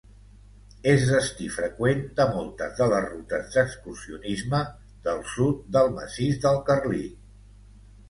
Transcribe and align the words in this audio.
És 0.93 1.03
destí 1.09 1.49
freqüent 1.57 2.01
de 2.21 2.27
moltes 2.31 2.73
de 2.81 2.89
les 2.95 3.07
rutes 3.11 3.53
d'excursionisme 3.59 4.65
del 5.07 5.25
sud 5.37 5.65
del 5.79 5.95
Massís 6.03 6.45
del 6.49 6.63
Carlit. 6.73 7.25